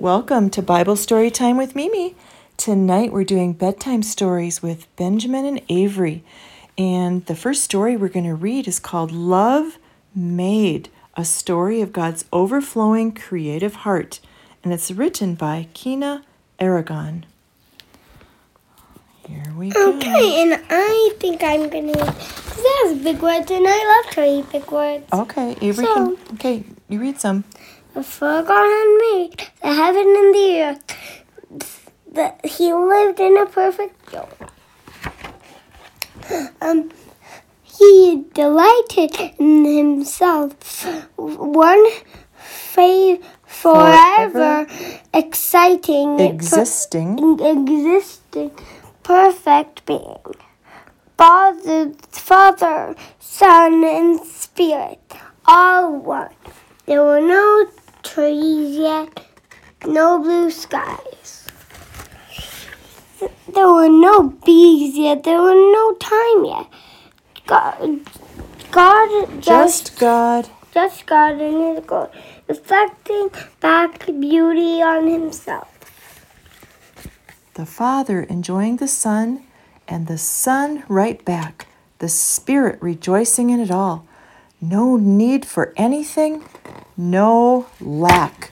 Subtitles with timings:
[0.00, 2.14] Welcome to Bible Story Time with Mimi.
[2.56, 6.22] Tonight we're doing bedtime stories with Benjamin and Avery.
[6.76, 9.78] And the first story we're going to read is called Love
[10.14, 14.20] Made, a story of God's overflowing creative heart.
[14.62, 16.22] And it's written by Quina
[16.60, 17.26] Aragon.
[19.26, 19.96] Here we go.
[19.96, 24.14] Okay, and I think I'm gonna read because that has big words, and I love
[24.14, 25.04] to read big words.
[25.12, 26.34] Okay, Avery So- can.
[26.34, 27.44] Okay, you read some.
[28.02, 34.28] Had made the heaven and the earth, that He lived in a perfect joy.
[36.60, 36.90] Um,
[37.62, 40.84] He delighted in Himself,
[41.16, 41.84] one
[42.36, 44.66] fa- forever,
[45.12, 47.40] exciting, Existing.
[47.40, 48.52] existing
[49.02, 50.22] perfect being.
[51.16, 55.00] Father, Father, Son, and Spirit,
[55.46, 56.34] all one.
[56.86, 57.66] There were no
[58.08, 59.26] trees yet,
[59.86, 61.46] no blue skies.
[63.52, 66.66] There were no bees yet, there were no time yet.
[67.46, 68.00] God,
[68.70, 70.48] God just, Just God.
[70.72, 72.10] just God in His glory,
[72.46, 75.68] reflecting back beauty on Himself.
[77.54, 79.44] The Father enjoying the Son,
[79.86, 81.66] and the Son right back,
[81.98, 84.06] the Spirit rejoicing in it all.
[84.60, 86.44] No need for anything,
[86.96, 88.50] no lack.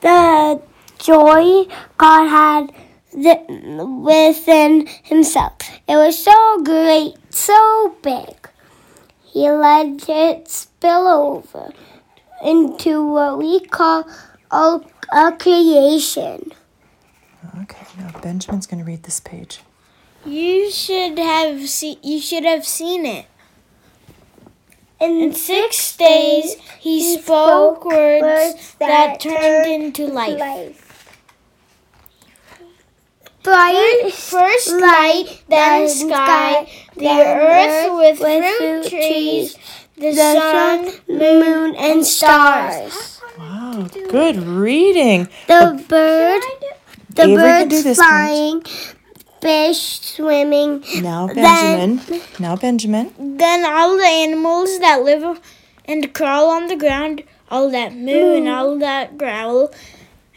[0.00, 0.62] the
[0.98, 1.64] joy
[1.96, 2.72] God had
[3.12, 5.54] th- within Himself.
[5.88, 8.48] It was so great, so big.
[9.24, 11.72] He let it spill over
[12.42, 14.08] into what we call
[14.50, 14.80] a,
[15.12, 16.52] a creation.
[17.62, 19.60] Okay, now Benjamin's going to read this page.
[20.24, 23.26] You should have see, you should have seen it.
[25.00, 30.84] In six days he spoke words that turned into life.
[33.44, 39.56] Bright First light, then sky, the earth with fruit trees,
[39.96, 43.20] the sun, moon, and stars.
[43.38, 45.28] Wow, good reading.
[45.46, 46.42] The bird,
[47.08, 48.62] the Avery can birds flying,
[49.40, 50.84] fish swimming.
[51.02, 52.22] Now Then- Benjamin.
[52.38, 53.36] Now Benjamin.
[53.38, 55.40] Then all the animals that live
[55.84, 59.72] and crawl on the ground, all that moo and all that growl,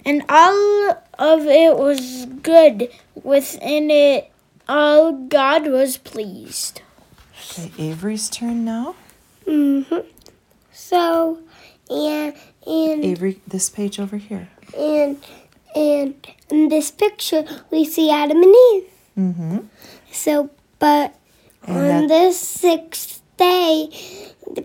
[0.05, 2.89] and all of it was good.
[3.23, 4.31] Within it
[4.67, 6.81] all, God was pleased.
[7.51, 8.95] Okay, Avery's turn now.
[9.45, 9.81] hmm
[10.71, 11.39] So,
[11.89, 12.33] and
[12.65, 14.47] and Avery, this page over here.
[14.77, 15.17] and
[15.75, 16.15] and
[16.49, 18.89] in this picture we see Adam and Eve.
[19.17, 19.57] Mm-hmm.
[20.11, 20.49] So,
[20.79, 21.15] but
[21.67, 23.89] And on the sixth day,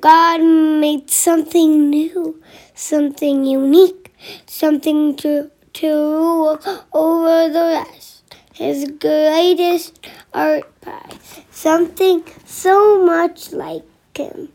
[0.00, 2.42] God made something new,
[2.74, 4.12] something unique,
[4.46, 6.58] something to to rule
[6.92, 8.24] over the rest.
[8.54, 13.84] His greatest art prize, something so much like
[14.16, 14.48] him.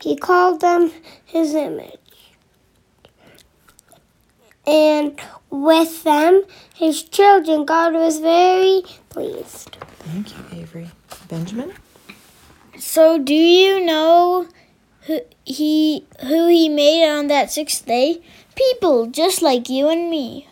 [0.00, 0.92] He called them
[1.24, 1.98] his image.
[4.68, 5.18] And
[5.48, 6.42] with them,
[6.74, 9.78] his children, God was very pleased.
[10.00, 10.90] Thank you, Avery.
[11.26, 11.72] Benjamin?
[12.78, 14.46] So, do you know
[15.06, 18.20] who he who he made on that sixth day?
[18.54, 20.48] People just like you and me.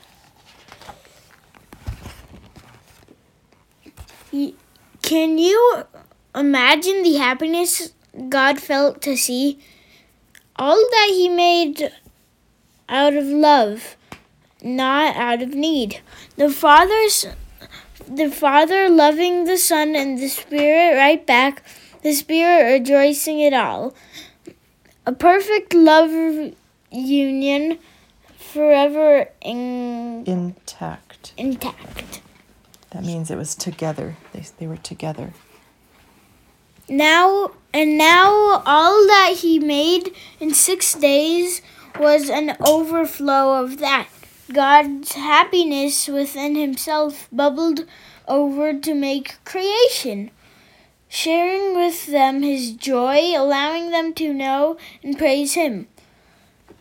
[5.02, 5.84] Can you
[6.34, 7.92] imagine the happiness
[8.28, 9.58] God felt to see
[10.56, 11.92] all that he made
[12.88, 13.96] out of love,
[14.62, 16.00] not out of need?
[16.36, 17.26] The Father's
[18.08, 21.62] the Father loving the Son and the Spirit right back,
[22.02, 23.94] the Spirit rejoicing it all.
[25.04, 26.52] A perfect love
[26.90, 27.78] union
[28.38, 31.32] forever in, Intact.
[31.36, 32.20] intact.
[32.90, 34.16] That means it was together.
[34.32, 35.32] They, they were together.
[36.88, 41.60] Now and now all that he made in 6 days
[41.98, 44.06] was an overflow of that.
[44.52, 47.84] God's happiness within himself bubbled
[48.28, 50.30] over to make creation.
[51.08, 55.88] sharing with them his joy, allowing them to know and praise him.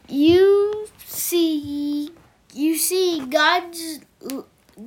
[0.08, 2.12] You see,
[2.54, 4.00] you see, God's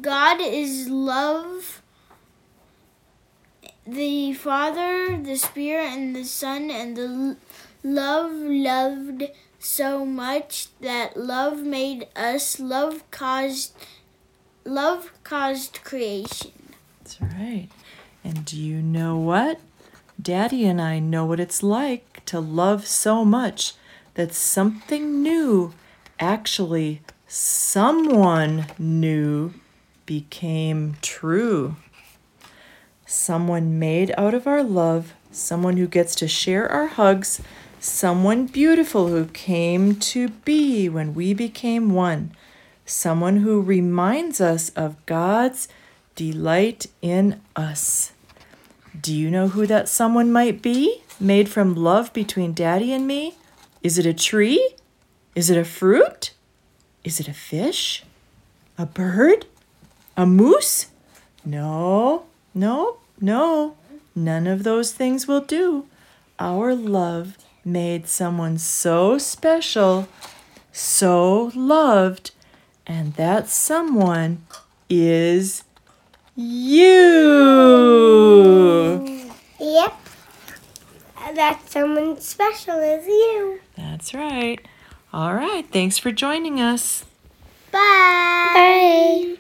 [0.01, 1.83] God is love.
[3.87, 7.37] The Father, the Spirit, and the Son, and the
[7.95, 9.25] love loved
[9.59, 12.61] so much that love made us.
[12.61, 13.75] Love caused,
[14.65, 16.53] love caused creation.
[17.01, 17.69] That's right.
[18.23, 19.61] And do you know what?
[20.21, 23.75] Daddy and I know what it's like to love so much
[24.15, 25.73] that something new
[26.19, 29.53] actually someone new
[30.07, 31.77] became true.
[33.07, 37.41] Someone made out of our love, someone who gets to share our hugs,
[37.81, 42.33] someone beautiful who came to be when we became one,
[42.85, 45.69] someone who reminds us of God's
[46.15, 48.13] delight in us.
[49.01, 51.03] Do you know who that someone might be?
[51.21, 53.35] Made from love between Daddy and me?
[53.83, 54.75] Is it a tree?
[55.35, 56.33] Is it a fruit?
[57.05, 58.05] Is it a fish?
[58.77, 59.47] A bird?
[60.17, 60.87] A moose?
[61.45, 63.77] No, no, no.
[64.15, 65.87] None of those things will do.
[66.41, 67.37] Our love
[67.73, 70.09] made someone so special,
[70.73, 72.33] so loved,
[72.87, 74.45] and that someone
[74.89, 75.65] is
[76.35, 76.95] you.
[79.61, 79.95] Yep.
[81.35, 83.61] That someone special is you.
[83.77, 84.59] That's right.
[85.13, 85.67] All right.
[85.71, 87.05] Thanks for joining us.
[87.71, 89.37] Bye.